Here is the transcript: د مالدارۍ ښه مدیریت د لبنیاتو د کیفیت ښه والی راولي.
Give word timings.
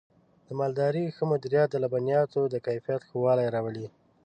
د 0.47 0.49
مالدارۍ 0.59 1.03
ښه 1.15 1.23
مدیریت 1.31 1.67
د 1.71 1.75
لبنیاتو 1.83 2.41
د 2.49 2.55
کیفیت 2.65 3.01
ښه 3.07 3.15
والی 3.23 3.47
راولي. 3.55 3.87